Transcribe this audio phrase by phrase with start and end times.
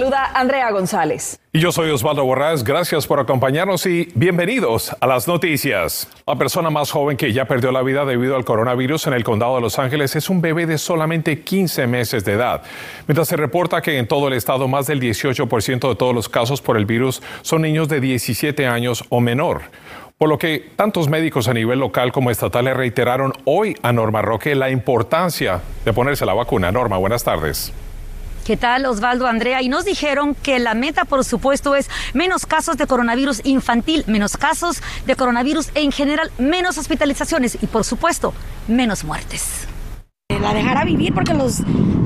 [0.00, 1.38] Saluda Andrea González.
[1.52, 2.64] Y yo soy Osvaldo Borrás.
[2.64, 6.08] Gracias por acompañarnos y bienvenidos a las noticias.
[6.26, 9.56] La persona más joven que ya perdió la vida debido al coronavirus en el condado
[9.56, 12.62] de Los Ángeles es un bebé de solamente 15 meses de edad.
[13.08, 16.62] Mientras se reporta que en todo el estado más del 18% de todos los casos
[16.62, 19.60] por el virus son niños de 17 años o menor.
[20.16, 24.22] Por lo que tantos médicos a nivel local como estatal le reiteraron hoy a Norma
[24.22, 26.72] Roque la importancia de ponerse la vacuna.
[26.72, 27.74] Norma, buenas tardes.
[28.44, 29.62] ¿Qué tal, Osvaldo Andrea?
[29.62, 34.36] Y nos dijeron que la meta, por supuesto, es menos casos de coronavirus infantil, menos
[34.36, 38.34] casos de coronavirus en general, menos hospitalizaciones y, por supuesto,
[38.66, 39.68] menos muertes
[40.40, 41.58] la dejara vivir porque los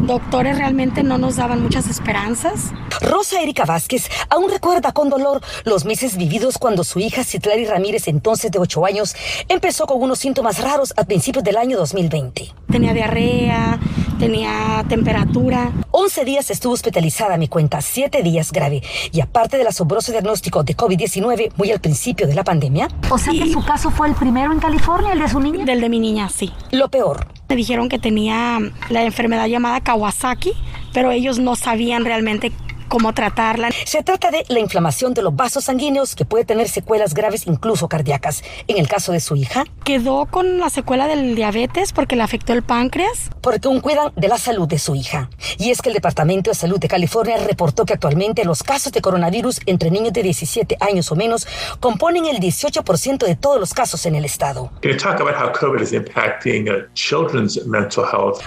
[0.06, 2.72] doctores realmente no nos daban muchas esperanzas.
[3.00, 8.08] Rosa Erika Vázquez aún recuerda con dolor los meses vividos cuando su hija Citlari Ramírez,
[8.08, 9.14] entonces de 8 años,
[9.48, 12.52] empezó con unos síntomas raros a principios del año 2020.
[12.70, 13.78] Tenía diarrea,
[14.18, 15.70] tenía temperatura.
[16.04, 18.82] 11 días estuvo hospitalizada a mi cuenta, 7 días grave.
[19.10, 22.88] Y aparte del asombroso diagnóstico de COVID-19 muy al principio de la pandemia.
[23.08, 25.64] O sea que su caso fue el primero en California, el de su niña.
[25.64, 26.52] Del de mi niña, sí.
[26.72, 28.58] Lo peor, me dijeron que tenía
[28.90, 30.52] la enfermedad llamada Kawasaki,
[30.92, 32.52] pero ellos no sabían realmente
[32.94, 33.70] cómo tratarla.
[33.86, 37.88] Se trata de la inflamación de los vasos sanguíneos que puede tener secuelas graves, incluso
[37.88, 38.44] cardíacas.
[38.68, 42.52] En el caso de su hija, quedó con la secuela del diabetes porque le afectó
[42.52, 43.30] el páncreas.
[43.40, 45.28] Porque aún cuidan de la salud de su hija.
[45.58, 49.00] Y es que el Departamento de Salud de California reportó que actualmente los casos de
[49.00, 51.48] coronavirus entre niños de 17 años o menos
[51.80, 54.70] componen el 18% de todos los casos en el estado.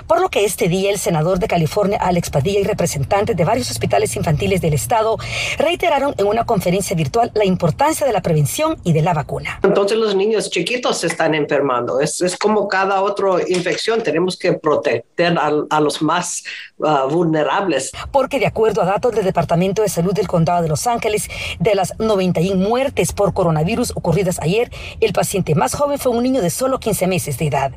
[0.08, 3.70] Por lo que este día el senador de California, Alex Padilla, y representantes de varios
[3.70, 5.18] hospitales infantiles del Estado
[5.58, 9.60] reiteraron en una conferencia virtual la importancia de la prevención y de la vacuna.
[9.64, 12.00] Entonces los niños chiquitos se están enfermando.
[12.00, 14.04] Es, es como cada otra infección.
[14.04, 16.44] Tenemos que proteger a, los más
[16.78, 17.92] uh, vulnerables.
[18.12, 21.76] Porque de acuerdo a datos del Departamento de Salud del Condado de Los Ángeles, de
[21.76, 24.70] las 91 muertes por coronavirus ocurridas ayer,
[25.00, 27.72] el paciente más joven fue un niño de solo 15 meses de edad.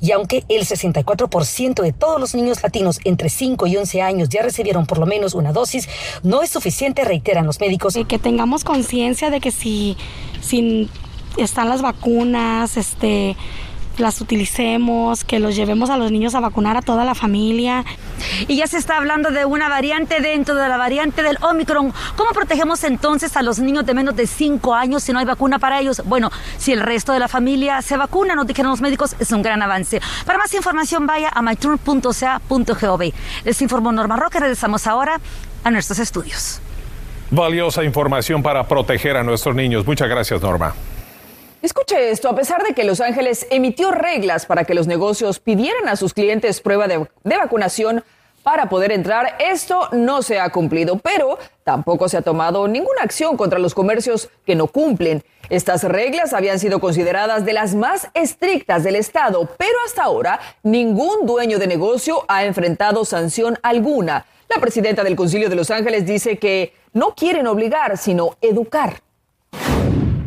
[0.00, 4.42] Y aunque el 64% de todos los niños latinos entre 5 y 11 años ya
[4.42, 5.88] recibieron por lo menos una dosis,
[6.22, 7.96] no es suficiente, reiteran los médicos.
[8.08, 9.96] Que tengamos conciencia de que si,
[10.40, 10.88] si
[11.36, 13.36] están las vacunas, este
[13.98, 17.84] las utilicemos, que los llevemos a los niños a vacunar a toda la familia.
[18.48, 21.92] Y ya se está hablando de una variante dentro de la variante del Omicron.
[22.16, 25.58] ¿Cómo protegemos entonces a los niños de menos de 5 años si no hay vacuna
[25.58, 26.02] para ellos?
[26.04, 29.42] Bueno, si el resto de la familia se vacuna, nos dijeron los médicos, es un
[29.42, 30.00] gran avance.
[30.24, 33.12] Para más información vaya a myturn.ca.gov.
[33.44, 35.20] Les informó Norma Roque, regresamos ahora
[35.64, 36.60] a nuestros estudios.
[37.30, 39.86] Valiosa información para proteger a nuestros niños.
[39.86, 40.74] Muchas gracias, Norma.
[41.66, 45.88] Escuche esto, a pesar de que Los Ángeles emitió reglas para que los negocios pidieran
[45.88, 48.04] a sus clientes prueba de, vacunación
[48.44, 53.36] para poder entrar, esto no se ha cumplido, pero tampoco se ha tomado ninguna acción
[53.36, 55.24] contra los comercios que no cumplen.
[55.50, 61.26] Estas reglas habían sido consideradas de las más estrictas del Estado, pero hasta ahora ningún
[61.26, 64.24] dueño de negocio ha enfrentado sanción alguna.
[64.48, 69.02] La presidenta del Concilio de Los Ángeles dice que no quieren obligar, sino educar.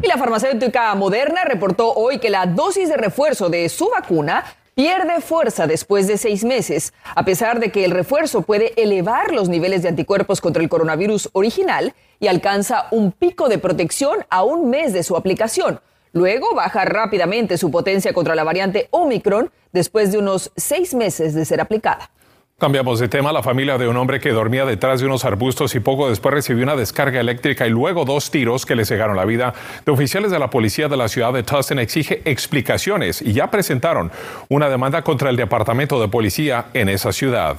[0.02, 5.20] Y la farmacéutica Moderna reportó hoy que la dosis de refuerzo de su vacuna pierde
[5.20, 9.82] fuerza después de seis meses, a pesar de que el refuerzo puede elevar los niveles
[9.82, 14.94] de anticuerpos contra el coronavirus original y alcanza un pico de protección a un mes
[14.94, 15.82] de su aplicación.
[16.14, 21.44] Luego baja rápidamente su potencia contra la variante Omicron después de unos seis meses de
[21.44, 22.10] ser aplicada.
[22.60, 23.32] Cambiamos de tema.
[23.32, 26.66] La familia de un hombre que dormía detrás de unos arbustos y poco después recibió
[26.66, 29.54] una descarga eléctrica y luego dos tiros que le cegaron la vida
[29.86, 34.12] de oficiales de la policía de la ciudad de Tustin exige explicaciones y ya presentaron
[34.50, 37.58] una demanda contra el departamento de policía en esa ciudad.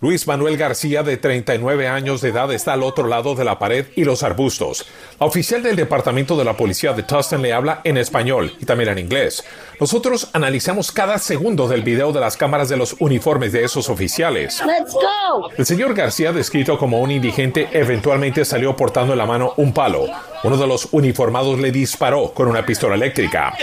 [0.00, 3.86] Luis Manuel García, de 39 años de edad, está al otro lado de la pared
[3.96, 4.86] y los arbustos.
[5.18, 8.90] La oficial del Departamento de la Policía de Tustin le habla en español y también
[8.90, 9.44] en inglés.
[9.80, 14.62] Nosotros analizamos cada segundo del video de las cámaras de los uniformes de esos oficiales.
[15.56, 20.06] El señor García, descrito como un indigente, eventualmente salió portando en la mano un palo.
[20.44, 23.54] Uno de los uniformados le disparó con una pistola eléctrica.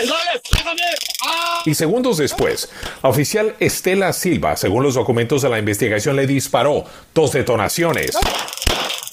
[1.66, 2.70] Y segundos después,
[3.04, 8.18] la oficial Estela Silva, según los documentos de la investigación, le disparó dos detonaciones.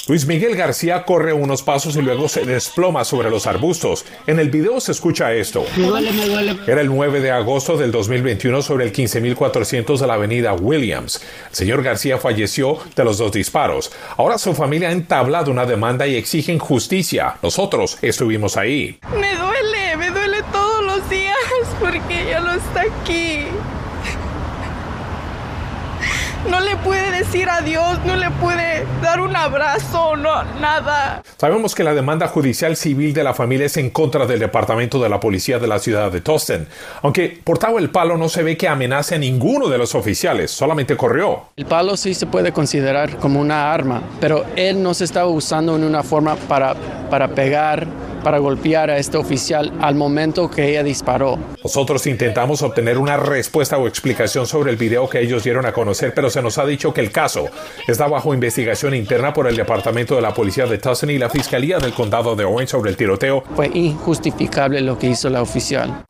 [0.09, 4.07] Luis Miguel García corre unos pasos y luego se desploma sobre los arbustos.
[4.27, 5.67] En el video se escucha esto.
[6.67, 11.21] Era el 9 de agosto del 2021 sobre el 15400 de la avenida Williams.
[11.51, 13.93] El señor García falleció de los dos disparos.
[14.17, 17.37] Ahora su familia ha entablado una demanda y exigen justicia.
[17.43, 18.99] Nosotros estuvimos ahí.
[19.13, 21.37] Me duele, me duele todos los días
[22.09, 23.47] ya no está aquí
[26.49, 31.23] no le puede decir adiós, no le puede dar un abrazo, no, nada.
[31.37, 35.09] Sabemos que la demanda judicial civil de la familia es en contra del departamento de
[35.09, 36.67] la policía de la ciudad de Tosten.
[37.03, 40.97] Aunque portado el palo no se ve que amenace a ninguno de los oficiales, solamente
[40.97, 41.45] corrió.
[41.57, 45.77] El palo sí se puede considerar como una arma, pero él no se estaba usando
[45.77, 46.75] en una forma para,
[47.11, 47.87] para pegar
[48.23, 51.39] para golpear a este oficial al momento que ella disparó.
[51.63, 56.13] Nosotros intentamos obtener una respuesta o explicación sobre el video que ellos dieron a conocer,
[56.15, 57.49] pero se nos ha dicho que el caso
[57.87, 61.79] está bajo investigación interna por el Departamento de la Policía de Tucson y la Fiscalía
[61.79, 63.43] del Condado de Orange sobre el tiroteo.
[63.55, 66.05] Fue injustificable lo que hizo la oficial.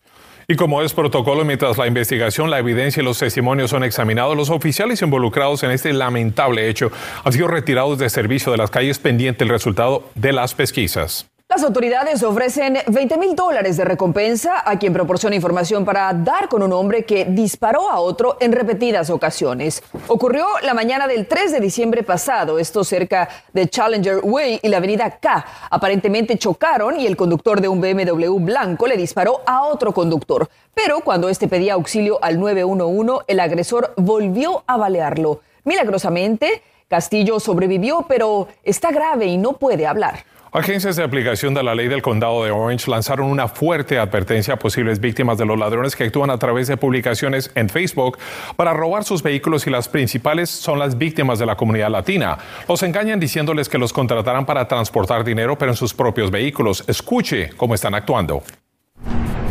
[0.50, 4.48] Y como es protocolo, mientras la investigación, la evidencia y los testimonios son examinados, los
[4.48, 6.90] oficiales involucrados en este lamentable hecho
[7.22, 11.28] han sido retirados de servicio de las calles pendiente el resultado de las pesquisas.
[11.50, 16.62] Las autoridades ofrecen 20 mil dólares de recompensa a quien proporciona información para dar con
[16.62, 19.82] un hombre que disparó a otro en repetidas ocasiones.
[20.08, 24.76] Ocurrió la mañana del 3 de diciembre pasado, esto cerca de Challenger Way y la
[24.76, 25.46] avenida K.
[25.70, 30.50] Aparentemente chocaron y el conductor de un BMW blanco le disparó a otro conductor.
[30.74, 35.40] Pero cuando este pedía auxilio al 911, el agresor volvió a balearlo.
[35.64, 40.24] Milagrosamente, Castillo sobrevivió, pero está grave y no puede hablar.
[40.50, 44.56] Agencias de aplicación de la ley del condado de Orange lanzaron una fuerte advertencia a
[44.58, 48.16] posibles víctimas de los ladrones que actúan a través de publicaciones en Facebook
[48.56, 52.38] para robar sus vehículos y las principales son las víctimas de la comunidad latina.
[52.66, 56.82] Los engañan diciéndoles que los contratarán para transportar dinero pero en sus propios vehículos.
[56.88, 58.42] Escuche cómo están actuando.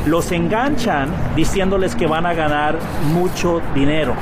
[0.08, 2.80] Los enganchan diciéndoles que van a ganar
[3.14, 4.16] mucho dinero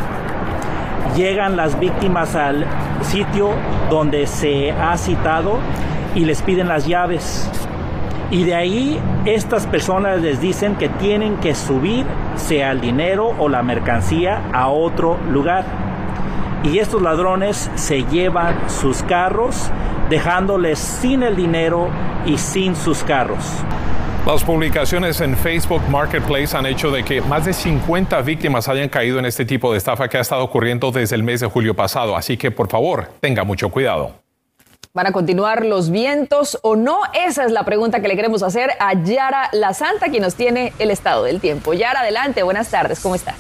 [1.16, 2.66] llegan las víctimas al
[3.02, 3.52] sitio
[3.90, 5.60] donde se ha citado
[6.16, 7.50] y les piden las llaves.
[8.32, 13.50] Y de ahí estas personas les dicen que tienen que subir, sea el dinero o
[13.50, 15.66] la mercancía, a otro lugar.
[16.64, 19.70] Y estos ladrones se llevan sus carros,
[20.10, 21.90] dejándoles sin el dinero
[22.26, 23.46] y sin sus carros.
[24.26, 29.20] Las publicaciones en Facebook Marketplace han hecho de que más de 50 víctimas hayan caído
[29.20, 32.18] en este tipo de estafa que ha estado ocurriendo desde el mes de julio pasado.
[32.18, 34.25] Así que por favor, tenga mucho cuidado.
[34.96, 37.00] ¿Van a continuar los vientos o no?
[37.14, 40.72] Esa es la pregunta que le queremos hacer a Yara La Santa, quien nos tiene
[40.80, 41.74] el estado del tiempo.
[41.74, 43.36] Yara, adelante, buenas tardes, ¿cómo está?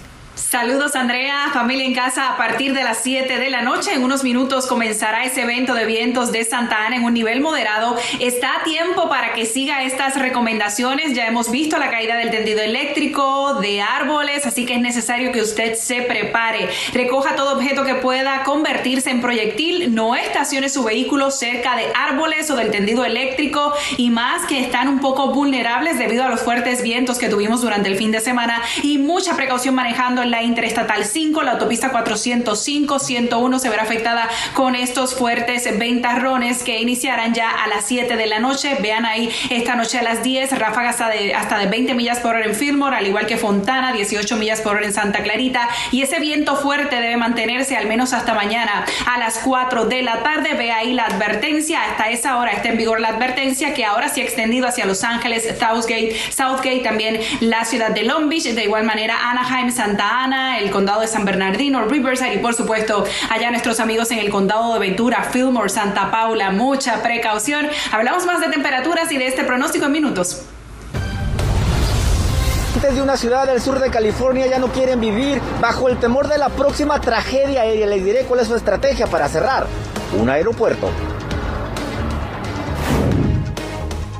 [0.49, 3.93] Saludos Andrea, familia en casa a partir de las 7 de la noche.
[3.93, 7.95] En unos minutos comenzará ese evento de vientos de Santa Ana en un nivel moderado.
[8.19, 11.13] Está a tiempo para que siga estas recomendaciones.
[11.13, 15.41] Ya hemos visto la caída del tendido eléctrico, de árboles, así que es necesario que
[15.41, 16.69] usted se prepare.
[16.93, 19.95] Recoja todo objeto que pueda convertirse en proyectil.
[19.95, 24.89] No estacione su vehículo cerca de árboles o del tendido eléctrico y más que están
[24.89, 28.61] un poco vulnerables debido a los fuertes vientos que tuvimos durante el fin de semana
[28.83, 34.75] y mucha precaución manejando la Interestatal 5, la autopista 405, 101 se verá afectada con
[34.75, 38.75] estos fuertes ventarrones que iniciarán ya a las 7 de la noche.
[38.81, 42.35] Vean ahí esta noche a las 10, ráfagas hasta de, hasta de 20 millas por
[42.35, 45.69] hora en Fillmore, al igual que Fontana, 18 millas por hora en Santa Clarita.
[45.93, 50.21] Y ese viento fuerte debe mantenerse al menos hasta mañana a las 4 de la
[50.21, 50.53] tarde.
[50.55, 51.81] Ve ahí la advertencia.
[51.81, 55.05] Hasta esa hora está en vigor la advertencia que ahora se ha extendido hacia Los
[55.05, 60.59] Ángeles, Southgate, Southgate, también la ciudad de Long Beach, de igual manera Anaheim, Santa Ana,
[60.59, 64.73] el condado de San Bernardino, Riverside y por supuesto allá nuestros amigos en el condado
[64.73, 66.51] de Ventura, Fillmore, Santa Paula.
[66.51, 67.67] Mucha precaución.
[67.91, 70.45] Hablamos más de temperaturas y de este pronóstico en minutos
[72.93, 76.37] de una ciudad del sur de California ya no quieren vivir bajo el temor de
[76.37, 77.87] la próxima tragedia aérea.
[77.87, 79.65] Les diré cuál es su estrategia para cerrar
[80.19, 80.91] un aeropuerto.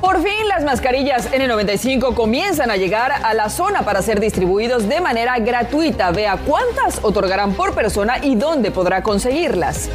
[0.06, 5.00] Por fin las mascarillas N95 comienzan a llegar a la zona para ser distribuidos de
[5.00, 6.12] manera gratuita.
[6.12, 9.90] Vea cuántas otorgarán por persona y dónde podrá conseguirlas.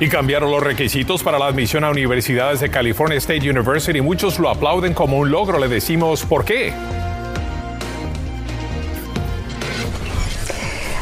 [0.00, 4.00] Y cambiaron los requisitos para la admisión a universidades de California State University.
[4.00, 5.58] Muchos lo aplauden como un logro.
[5.58, 6.72] Le decimos por qué.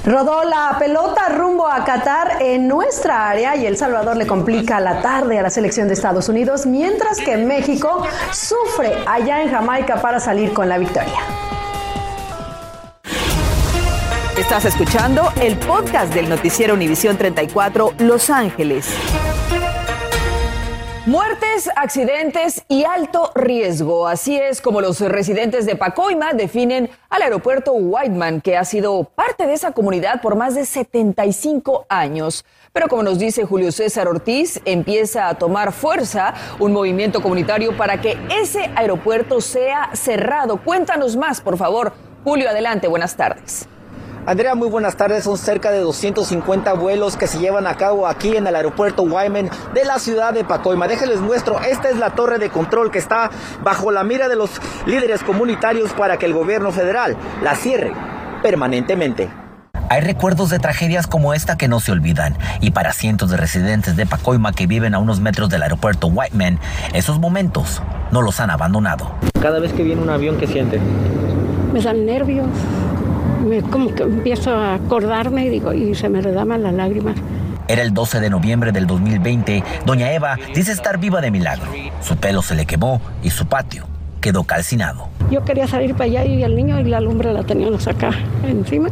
[0.04, 5.00] Rodó la pelota rumbo a Qatar en nuestra área y El Salvador le complica la
[5.00, 10.18] tarde a la selección de Estados Unidos, mientras que México sufre allá en Jamaica para
[10.18, 11.20] salir con la victoria.
[14.36, 18.88] Estás escuchando el podcast del noticiero Univisión 34 Los Ángeles.
[21.04, 24.06] Muertes, accidentes y alto riesgo.
[24.06, 29.48] Así es como los residentes de Pacoima definen al aeropuerto Whiteman, que ha sido parte
[29.48, 32.44] de esa comunidad por más de 75 años.
[32.72, 38.00] Pero como nos dice Julio César Ortiz, empieza a tomar fuerza un movimiento comunitario para
[38.00, 40.62] que ese aeropuerto sea cerrado.
[40.62, 41.94] Cuéntanos más, por favor.
[42.22, 43.68] Julio, adelante, buenas tardes.
[44.24, 45.24] Andrea, muy buenas tardes.
[45.24, 49.50] Son cerca de 250 vuelos que se llevan a cabo aquí en el aeropuerto Wyman
[49.74, 50.86] de la ciudad de Pacoima.
[50.86, 53.30] Déjenles muestro, esta es la torre de control que está
[53.64, 54.50] bajo la mira de los
[54.86, 57.92] líderes comunitarios para que el gobierno federal la cierre
[58.42, 59.28] permanentemente.
[59.88, 63.96] Hay recuerdos de tragedias como esta que no se olvidan y para cientos de residentes
[63.96, 66.60] de Pacoima que viven a unos metros del aeropuerto Whiteman,
[66.94, 69.16] esos momentos no los han abandonado.
[69.42, 70.80] Cada vez que viene un avión, ¿qué siente?
[71.72, 72.46] Me dan nervios,
[73.42, 77.16] me, como que empiezo a acordarme y, digo, y se me redaman las lágrimas.
[77.68, 79.62] Era el 12 de noviembre del 2020.
[79.86, 81.70] Doña Eva dice estar viva de milagro.
[82.00, 83.86] Su pelo se le quemó y su patio
[84.20, 85.08] quedó calcinado.
[85.30, 88.10] Yo quería salir para allá y el niño y la lumbre la teníamos acá
[88.46, 88.88] encima.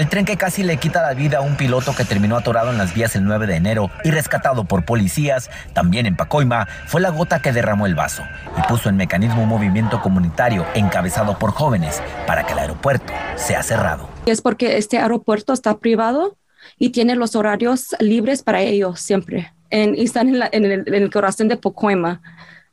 [0.00, 2.78] El tren que casi le quita la vida a un piloto que terminó atorado en
[2.78, 7.10] las vías el 9 de enero y rescatado por policías, también en Pacoima, fue la
[7.10, 8.22] gota que derramó el vaso
[8.56, 13.62] y puso en mecanismo un movimiento comunitario encabezado por jóvenes para que el aeropuerto sea
[13.62, 14.08] cerrado.
[14.24, 16.38] Es porque este aeropuerto está privado
[16.78, 19.52] y tiene los horarios libres para ellos siempre.
[19.68, 22.22] En, y están en, en, el, en el corazón de Pacoima.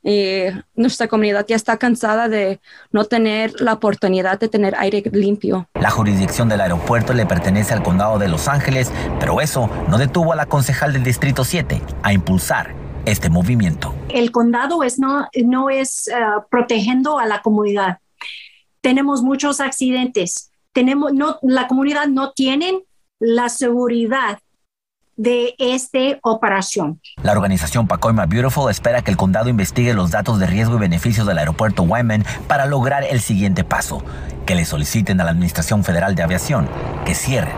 [0.09, 2.61] Eh, nuestra comunidad ya está cansada de
[2.91, 5.67] no tener la oportunidad de tener aire limpio.
[5.73, 10.31] La jurisdicción del aeropuerto le pertenece al condado de Los Ángeles, pero eso no detuvo
[10.31, 12.73] a la concejal del Distrito 7 a impulsar
[13.03, 13.93] este movimiento.
[14.07, 17.97] El condado es no, no es uh, protegiendo a la comunidad.
[18.79, 20.53] Tenemos muchos accidentes.
[20.71, 22.81] Tenemos, no, la comunidad no tiene
[23.19, 24.39] la seguridad
[25.17, 27.01] de esta operación.
[27.21, 31.27] La organización Pacoima Beautiful espera que el condado investigue los datos de riesgo y beneficios
[31.27, 34.03] del aeropuerto Wyman para lograr el siguiente paso,
[34.45, 36.69] que le soliciten a la Administración Federal de Aviación
[37.05, 37.51] que cierre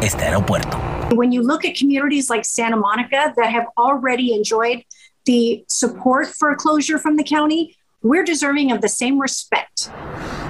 [0.00, 0.78] este aeropuerto.
[1.14, 4.84] When you look at communities like Santa Monica that have already enjoyed
[5.24, 7.75] the support for closure from the county,
[8.06, 9.90] we're deserving of the same respect.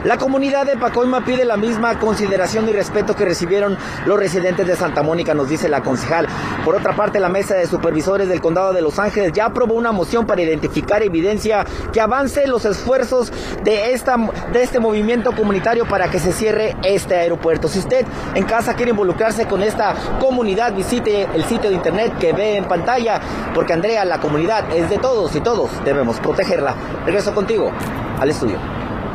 [0.06, 4.76] La comunidad de Pacoima pide la misma consideración y respeto que recibieron los residentes de
[4.76, 6.28] Santa Mónica, nos dice la concejal.
[6.64, 9.90] Por otra parte, la mesa de supervisores del condado de Los Ángeles ya aprobó una
[9.90, 13.32] moción para identificar evidencia que avance los esfuerzos
[13.64, 14.16] de, esta,
[14.52, 17.66] de este movimiento comunitario para que se cierre este aeropuerto.
[17.66, 22.32] Si usted en casa quiere involucrarse con esta comunidad, visite el sitio de internet que
[22.32, 23.20] ve en pantalla,
[23.54, 26.76] porque Andrea, la comunidad es de todos y todos debemos protegerla.
[27.04, 27.70] Regreso contigo
[28.18, 28.58] al estudio.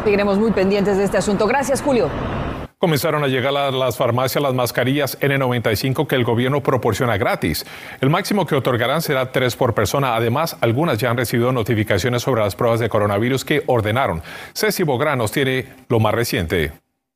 [0.06, 1.48] Seguiremos muy pendientes de este asunto.
[1.48, 2.10] Gracias, Julio.
[2.78, 7.66] Comenzaron a llegar a las farmacias las mascarillas N95 que el gobierno proporciona gratis.
[8.00, 10.16] El máximo que otorgarán será tres por persona.
[10.16, 14.24] Además, algunas ya han recibido notificaciones sobre las pruebas de coronavirus que ordenaron.
[14.56, 16.72] Ceci Bográn nos tiene lo más reciente.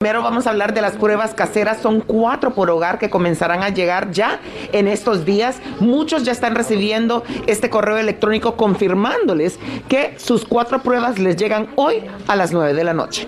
[0.05, 1.79] Primero vamos a hablar de las pruebas caseras.
[1.81, 4.39] Son cuatro por hogar que comenzarán a llegar ya
[4.71, 5.59] en estos días.
[5.79, 9.57] Muchos ya están recibiendo este correo electrónico confirmándoles
[9.89, 13.27] que sus cuatro pruebas les llegan hoy a las nueve de la noche.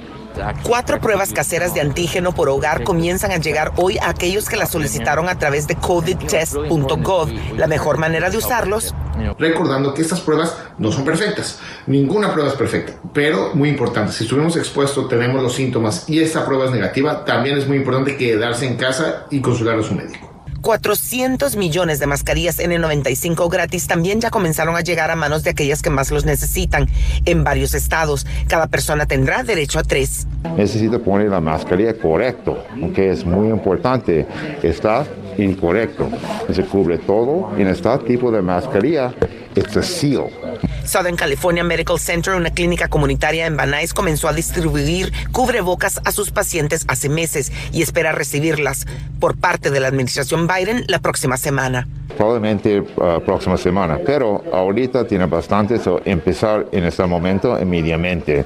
[0.64, 4.72] Cuatro pruebas caseras de antígeno por hogar comienzan a llegar hoy a aquellos que las
[4.72, 7.30] solicitaron a través de covidtest.gov.
[7.58, 8.94] La mejor manera de usarlos.
[9.40, 11.60] Recordando que estas pruebas no son perfectas.
[11.88, 14.12] Ninguna prueba es perfecta, pero muy importante.
[14.12, 18.18] Si estuvimos expuestos, tenemos los síntomas y esta prueba es negativa, también es muy importante
[18.18, 20.37] quedarse en casa y consultar a su médico.
[20.62, 25.82] 400 millones de mascarillas N95 gratis también ya comenzaron a llegar a manos de aquellas
[25.82, 26.88] que más los necesitan
[27.26, 28.26] en varios estados.
[28.48, 30.28] Cada persona tendrá derecho a tres.
[30.56, 34.26] Necesita poner la mascarilla correcto, que es muy importante.
[34.64, 35.06] Está
[35.38, 36.10] incorrecto.
[36.54, 39.14] Se cubre todo en este tipo de mascarilla.
[39.58, 40.30] It's a seal.
[40.86, 46.30] Southern California Medical Center, una clínica comunitaria en Nuys, comenzó a distribuir cubrebocas a sus
[46.30, 48.86] pacientes hace meses y espera recibirlas
[49.20, 51.88] por parte de la administración Biden la próxima semana.
[52.16, 58.46] Probablemente uh, próxima semana, pero ahorita tiene bastante, so empezar en este momento inmediatamente.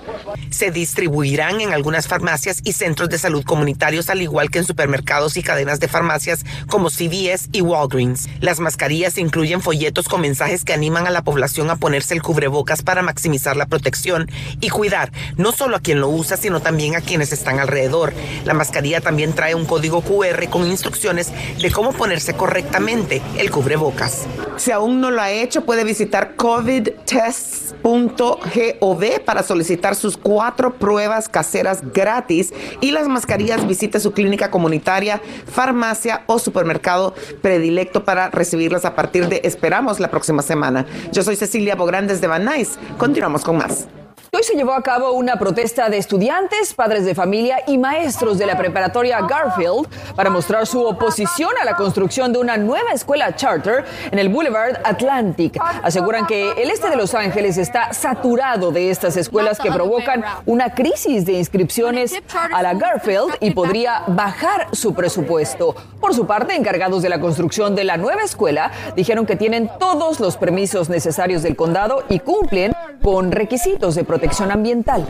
[0.49, 5.37] Se distribuirán en algunas farmacias y centros de salud comunitarios, al igual que en supermercados
[5.37, 8.27] y cadenas de farmacias como CVS y Walgreens.
[8.41, 12.81] Las mascarillas incluyen folletos con mensajes que animan a la población a ponerse el cubrebocas
[12.81, 14.29] para maximizar la protección
[14.59, 18.13] y cuidar no solo a quien lo usa, sino también a quienes están alrededor.
[18.45, 21.31] La mascarilla también trae un código QR con instrucciones
[21.61, 24.25] de cómo ponerse correctamente el cubrebocas.
[24.57, 31.81] Si aún no lo ha hecho, puede visitar covidtests.gov para solicitar sus cuatro pruebas caseras
[31.93, 38.95] gratis y las mascarillas visite su clínica comunitaria, farmacia o supermercado predilecto para recibirlas a
[38.95, 40.80] partir de, esperamos, la próxima semana.
[41.11, 42.77] Yo soy Cecilia Bograndes de Van Nuys.
[42.97, 43.87] Continuamos con más.
[44.33, 48.45] Hoy se llevó a cabo una protesta de estudiantes, padres de familia y maestros de
[48.45, 53.83] la preparatoria Garfield para mostrar su oposición a la construcción de una nueva escuela charter
[54.09, 55.59] en el Boulevard Atlantic.
[55.83, 60.73] Aseguran que el este de Los Ángeles está saturado de estas escuelas que provocan una
[60.73, 62.15] crisis de inscripciones
[62.53, 65.75] a la Garfield y podría bajar su presupuesto.
[65.99, 70.21] Por su parte, encargados de la construcción de la nueva escuela dijeron que tienen todos
[70.21, 72.73] los permisos necesarios del condado y cumplen
[73.03, 74.20] con requisitos de protección
[74.51, 75.07] ambiental.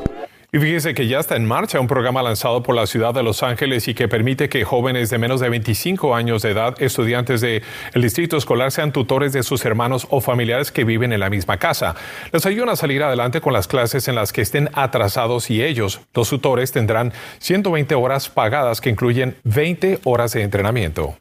[0.53, 3.41] Y fíjese que ya está en marcha un programa lanzado por la ciudad de Los
[3.41, 7.62] Ángeles y que permite que jóvenes de menos de 25 años de edad, estudiantes del
[7.96, 11.96] distrito escolar, sean tutores de sus hermanos o familiares que viven en la misma casa.
[12.34, 16.01] Les ayudan a salir adelante con las clases en las que estén atrasados y ellos,
[16.13, 21.15] los tutores, tendrán 120 horas pagadas que incluyen 20 horas de entrenamiento.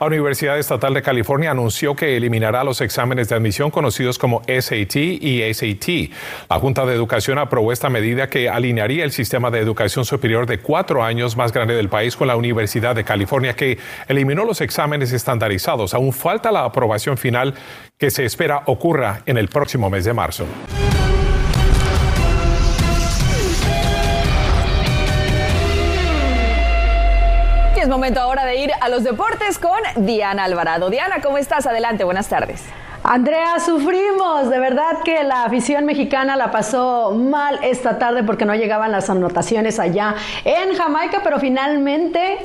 [0.00, 4.96] La Universidad Estatal de California anunció que eliminará los exámenes de admisión conocidos como SAT
[4.96, 6.10] y SAT.
[6.48, 10.58] La Junta de Educación aprobó esta medida que alinearía el sistema de educación superior de
[10.58, 13.76] cuatro años más grande del país con la Universidad de California, que
[14.08, 15.92] eliminó los exámenes estandarizados.
[15.92, 17.52] Aún falta la aprobación final
[17.98, 20.46] que se espera ocurra en el próximo mes de marzo.
[28.10, 30.90] Momento ahora de ir a los deportes con Diana Alvarado.
[30.90, 31.66] Diana, ¿cómo estás?
[31.66, 32.64] Adelante, buenas tardes.
[33.04, 34.50] Andrea, sufrimos.
[34.50, 39.08] De verdad que la afición mexicana la pasó mal esta tarde porque no llegaban las
[39.10, 42.38] anotaciones allá en Jamaica, pero finalmente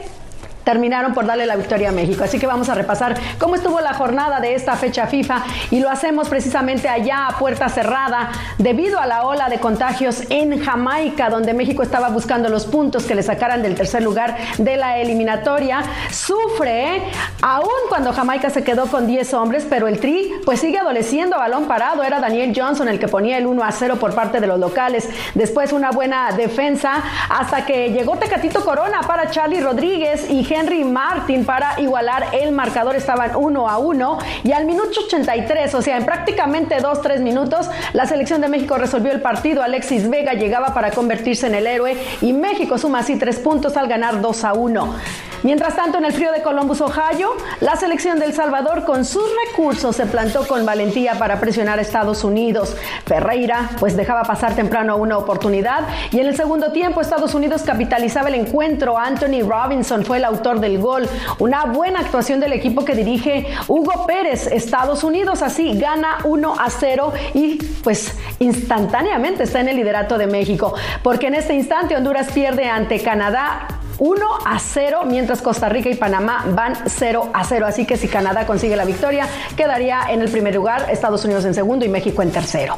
[0.66, 2.26] terminaron por darle la victoria a México.
[2.26, 5.90] Así que vamos a repasar cómo estuvo la jornada de esta fecha FIFA y lo
[5.90, 11.54] hacemos precisamente allá a puerta cerrada debido a la ola de contagios en Jamaica, donde
[11.54, 15.84] México estaba buscando los puntos que le sacaran del tercer lugar de la eliminatoria.
[16.12, 17.04] Sufre, ¿eh?
[17.42, 21.66] aún cuando Jamaica se quedó con 10 hombres, pero el Tri pues sigue adoleciendo balón
[21.66, 22.04] parado.
[22.04, 25.08] Era Daniel Johnson el que ponía el 1 a 0 por parte de los locales.
[25.36, 31.46] Después una buena defensa hasta que llegó Tecatito Corona para Charlie Rodríguez y Henry Martin
[31.46, 32.96] para igualar el marcador.
[32.96, 37.70] Estaban uno a uno y al minuto 83, o sea, en prácticamente dos, tres minutos,
[37.94, 39.62] la selección de México resolvió el partido.
[39.62, 43.88] Alexis Vega llegaba para convertirse en el héroe y México suma así tres puntos al
[43.88, 44.96] ganar 2 a 1.
[45.44, 49.24] Mientras tanto, en el frío de Columbus, Ohio, la selección de El Salvador con sus
[49.48, 52.76] recursos se plantó con valentía para presionar a Estados Unidos.
[53.06, 58.30] Ferreira pues dejaba pasar temprano una oportunidad y en el segundo tiempo Estados Unidos capitalizaba
[58.30, 58.98] el encuentro.
[58.98, 61.08] Anthony Robinson fue el autor del gol.
[61.40, 64.48] Una buena actuación del equipo que dirige Hugo Pérez.
[64.48, 70.28] Estados Unidos así gana 1 a 0 y pues instantáneamente está en el liderato de
[70.28, 70.74] México.
[71.04, 73.68] Porque en este instante Honduras pierde ante Canadá
[73.98, 77.66] 1 a 0, mientras Costa Rica y Panamá van 0 a 0.
[77.66, 81.54] Así que si Canadá consigue la victoria, quedaría en el primer lugar, Estados Unidos en
[81.54, 82.78] segundo y México en tercero.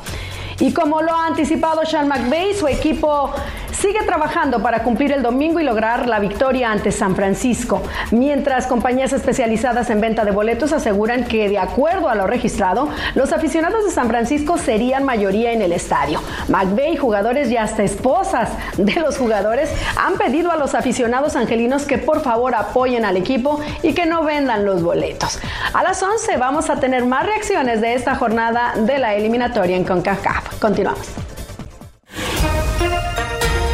[0.60, 3.32] Y como lo ha anticipado Sean McVeigh, su equipo
[3.72, 9.14] sigue trabajando para cumplir el domingo y lograr la victoria ante San Francisco, mientras compañías
[9.14, 13.92] especializadas en venta de boletos aseguran que de acuerdo a lo registrado, los aficionados de
[13.92, 16.22] San Francisco serían mayoría en el estadio.
[16.48, 22.00] McVeigh, jugadores y hasta esposas de los jugadores han pedido a los aficionados angelinos que
[22.00, 25.40] por favor apoyen al equipo y que no vendan los boletos.
[25.74, 29.84] A las 11 vamos a tener más reacciones de esta jornada de la eliminatoria en
[29.84, 30.47] CONCACAF.
[30.60, 31.08] Continuamos.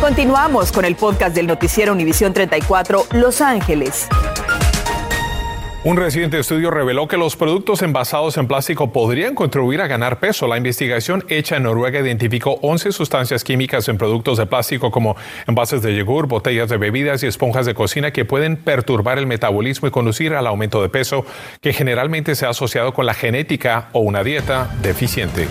[0.02, 4.10] Continuamos con el podcast del noticiero Univisión 34 Los Ángeles.
[5.86, 10.48] Un reciente estudio reveló que los productos envasados en plástico podrían contribuir a ganar peso.
[10.48, 15.82] La investigación hecha en Noruega identificó 11 sustancias químicas en productos de plástico como envases
[15.82, 19.92] de yogur, botellas de bebidas y esponjas de cocina que pueden perturbar el metabolismo y
[19.92, 21.26] conducir al aumento de peso
[21.60, 25.48] que generalmente se ha asociado con la genética o una dieta deficiente.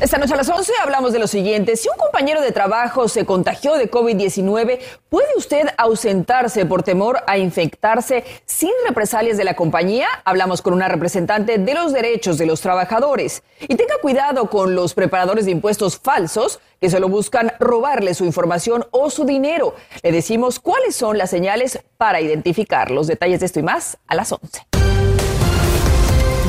[0.00, 1.76] Esta noche a las 11 hablamos de lo siguiente.
[1.76, 4.78] Si un compañero de trabajo se contagió de COVID-19,
[5.10, 10.08] ¿puede usted ausentarse por temor a infectarse sin represalias de la compañía?
[10.24, 13.42] Hablamos con una representante de los derechos de los trabajadores.
[13.60, 18.86] Y tenga cuidado con los preparadores de impuestos falsos que solo buscan robarle su información
[18.92, 19.74] o su dinero.
[20.02, 24.14] Le decimos cuáles son las señales para identificar los detalles de esto y más a
[24.14, 24.69] las 11.